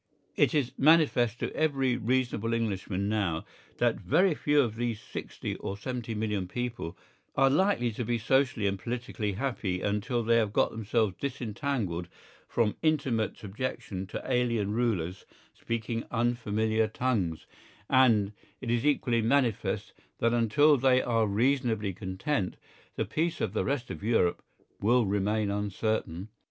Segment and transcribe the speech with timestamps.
[0.35, 3.45] It is manifest to every reasonable Englishman now
[3.77, 6.97] that very few of these sixty or seventy million people
[7.35, 12.07] are likely to be socially and politically happy until they have got themselves disentangled
[12.47, 17.45] from intimate subjection to alien rulers speaking unfamiliar tongues,
[17.87, 22.55] and it is equally manifest that until they are reasonably content,
[22.95, 24.43] the peace of the rest of Europe
[24.79, 26.27] will remain uncertain.